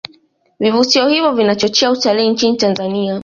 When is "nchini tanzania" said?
2.29-3.19